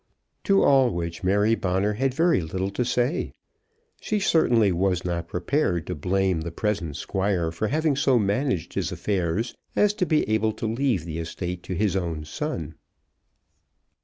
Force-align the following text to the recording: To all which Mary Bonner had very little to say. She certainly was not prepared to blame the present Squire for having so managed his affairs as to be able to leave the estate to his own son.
To 0.45 0.63
all 0.63 0.89
which 0.89 1.23
Mary 1.23 1.53
Bonner 1.53 1.93
had 1.93 2.11
very 2.15 2.41
little 2.41 2.71
to 2.71 2.83
say. 2.83 3.33
She 4.01 4.19
certainly 4.19 4.71
was 4.71 5.05
not 5.05 5.27
prepared 5.27 5.85
to 5.85 5.93
blame 5.93 6.41
the 6.41 6.49
present 6.49 6.95
Squire 6.95 7.51
for 7.51 7.67
having 7.67 7.95
so 7.95 8.17
managed 8.17 8.73
his 8.73 8.91
affairs 8.91 9.53
as 9.75 9.93
to 9.93 10.07
be 10.07 10.27
able 10.27 10.53
to 10.53 10.65
leave 10.65 11.05
the 11.05 11.19
estate 11.19 11.61
to 11.69 11.75
his 11.75 11.95
own 11.95 12.25
son. 12.25 12.73